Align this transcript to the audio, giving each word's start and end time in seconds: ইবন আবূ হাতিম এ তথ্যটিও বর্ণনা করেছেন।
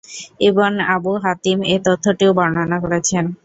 ইবন 0.47 0.73
আবূ 0.93 1.11
হাতিম 1.23 1.57
এ 1.65 1.75
তথ্যটিও 1.85 2.31
বর্ণনা 2.37 2.77
করেছেন। 2.83 3.25